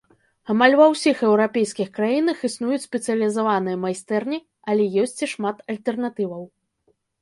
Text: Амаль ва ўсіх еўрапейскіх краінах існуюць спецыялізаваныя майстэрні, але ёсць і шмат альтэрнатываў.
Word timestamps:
Амаль 0.53 0.75
ва 0.79 0.87
ўсіх 0.93 1.21
еўрапейскіх 1.27 1.91
краінах 1.99 2.37
існуюць 2.51 2.81
спецыялізаваныя 2.89 3.81
майстэрні, 3.85 4.43
але 4.73 4.93
ёсць 5.07 5.19
і 5.25 5.35
шмат 5.37 5.57
альтэрнатываў. 5.73 6.43